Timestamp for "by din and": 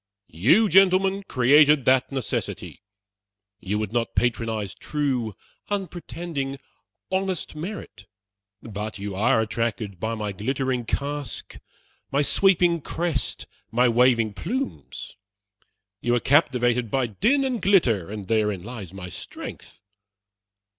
16.89-17.61